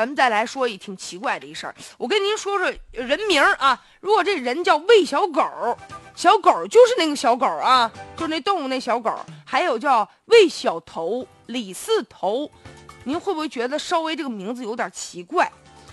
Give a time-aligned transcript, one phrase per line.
[0.00, 1.74] 咱们再来说一挺奇怪的一事儿。
[1.98, 5.42] 我跟您说说人名儿啊，如果这人叫魏小狗，
[6.16, 9.14] 小狗就是那个小狗啊，就是那动物那小狗。
[9.44, 12.50] 还有叫魏小头、李四头，
[13.04, 15.52] 您会不会觉得稍微这个名字有点奇怪？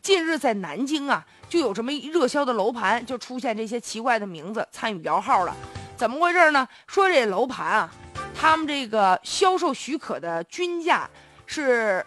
[0.00, 5.52] 近日在南京啊，就有这么一热销的楼盘，就出现这些奇怪的名字参与摇号了。
[5.96, 6.68] 怎么回事呢？
[6.86, 7.92] 说这楼盘啊，
[8.32, 11.10] 他们这个销售许可的均价
[11.46, 12.06] 是。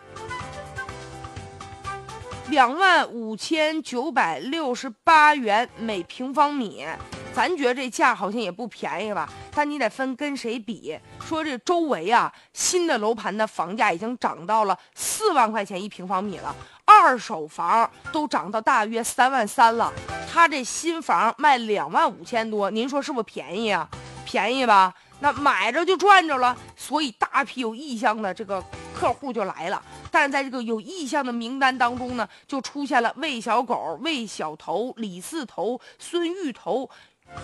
[2.52, 6.86] 两万五千九百六十八元每平方米，
[7.33, 9.29] 咱觉得这价好像也不便宜吧？
[9.55, 11.00] 但你得分跟谁比。
[11.25, 19.89] 说这周围啊，新的楼盘的房价已经涨到了四万块钱一平方米了，二手房都涨到大约三万三了。
[20.29, 23.88] 他这新房卖两万五千多，您说是不是便宜啊？
[24.25, 24.93] 便宜吧？
[25.21, 26.56] 那买着就赚着了。
[26.75, 28.61] 所以大批有意向的这个
[28.93, 29.82] 客户就来了。
[30.11, 36.89] 但是在这个有意向的名单当中呢，就出现了魏小狗、魏小头、李四头、孙玉头、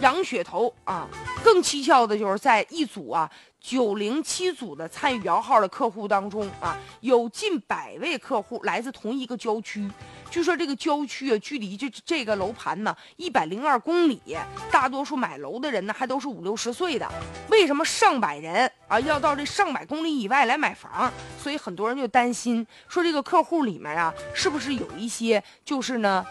[0.02, 1.07] 杨雪头啊。
[1.43, 3.30] 更蹊跷的就是在一组啊
[3.61, 9.89] 九零七组的参与摇号的客户当中啊，有近百位客户来自同一个郊区。
[10.29, 14.21] 据说这个郊区啊，距离这这个楼盘呢一百零二公里，
[14.69, 17.09] 大多数买楼的人呢还都是五六十岁的。
[17.49, 21.11] 为什么上百人啊要到这上百公里以外来买房？
[21.41, 26.25] 所以很多人就担心说，这个客户里面啊，是不是有一些就是呢，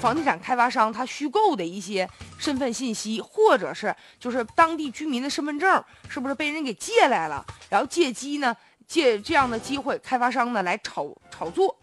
[0.00, 2.08] 房地产开发商他虚构的一些
[2.38, 7.44] 身份信息，或者是就是当地居民的身份证，是不是被人给借来了？
[7.68, 11.76] 然后借机呢，借这样的机会，开发商呢来炒炒作。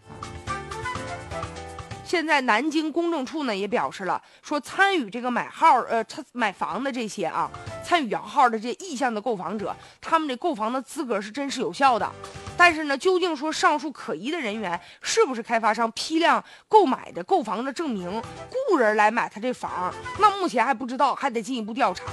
[2.04, 7.50] 现在南京公证处呢也表示了，说参与这个买号呃，他买房的这些啊，
[7.84, 12.10] 参与摇号的这意向的购房者，他们这购房的资格是真实有效的。
[12.56, 18.22] 但是呢，究竟说上述可疑的人员是不是开发商批量购买的购房的证明，
[18.70, 22.04] 雇人来买他这房，那目前还不知道，还得进一步调查。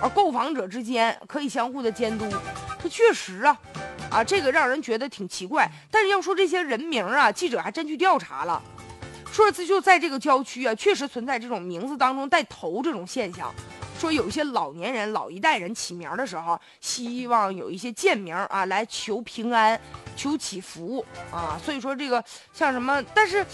[0.00, 2.24] 而购房者之间可以相互的监督，
[2.82, 3.58] 这确实啊，
[4.10, 5.70] 啊，这个让人觉得挺奇怪。
[5.90, 8.62] 但是要说这些人名啊，记者还真去调查了。
[9.30, 13.52] 说这就在这个郊区啊，确实存在这种名字当中带头这种现象。
[14.00, 19.78] 说有一些老年人、老一代人起名的时候，希望有一些贱名啊，来求平安、
[20.16, 21.60] 求祈福啊。
[21.62, 22.24] 所以说这个
[22.54, 23.44] 像什么，但是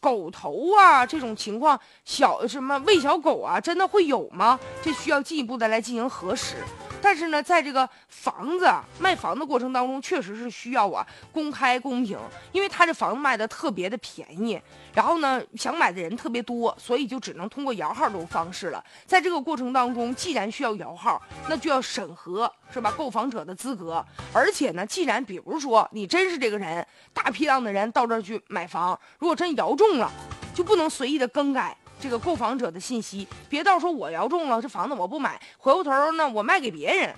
[0.00, 4.58] 狗头啊这种情况，小什么喂小狗啊，真的会有吗？
[4.82, 6.56] 这需要进一步的来进行核实。
[7.02, 12.18] 但是呢，在这个房子卖房的过程当中，确实是需要啊公开公平，
[12.52, 14.60] 因为他这房子卖的特别的便宜，
[14.92, 18.84] 然后呢想买的人特别多，所以就只能通过摇号这种方式了。
[19.06, 22.92] 在这个过程当中，既然需要摇号，那就要审核是吧？
[22.98, 30.10] 购房者的资格，而且呢，既然比如说你真是这个人，大批量的人到这儿去买房，如果真摇中中了，
[30.54, 31.76] 就不能随意的更改。
[32.00, 37.14] 这个购房者的信息，别到时候我摇中了这房子我不买，回过头呢我卖给别人，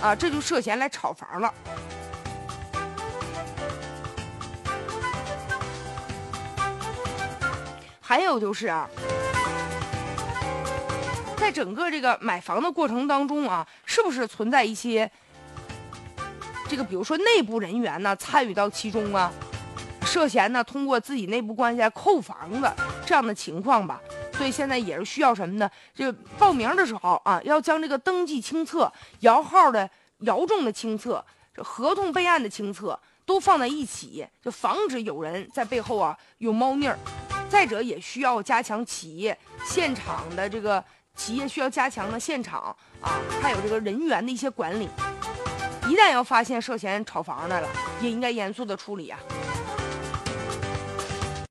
[0.00, 1.52] 啊，这就涉嫌来炒房了。
[8.00, 8.86] 还有就是啊，
[11.36, 15.10] 在整个这个买房的过程当中啊，是不是存在一些
[16.68, 19.32] 这个，比如说内部人员呢参与到其中啊？
[20.12, 22.70] 涉嫌呢，通过自己内部关系来扣房子
[23.06, 23.98] 这样的情况吧，
[24.36, 25.70] 所以现在也是需要什么呢？
[25.94, 31.24] 就报名的时候啊，要将这个登记清册、摇号的摇中的清册、
[31.54, 36.98] 这合同备案的清册都放在一起，就防止有人在背后啊有猫腻儿。
[37.48, 40.84] 再者，也需要加强企业现场的这个
[41.16, 44.90] 企业需要加强的现场啊，还有这个人员的一些管理。
[45.88, 47.68] 一旦要发现涉嫌炒房的了，
[48.02, 49.18] 也应该严肃的处理啊。